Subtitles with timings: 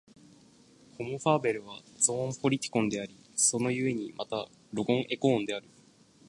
[0.97, 5.69] ホモ・ファーベルはゾーン・ポリティコンであり、その故にまたロゴン・エコーンである。